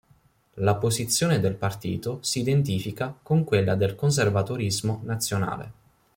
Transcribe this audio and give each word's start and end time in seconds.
La 0.55 0.77
posizione 0.77 1.39
del 1.39 1.53
partito 1.53 2.17
si 2.23 2.39
identifica 2.39 3.15
con 3.21 3.43
quella 3.43 3.75
del 3.75 3.93
conservatorismo 3.93 5.01
nazionale. 5.03 5.71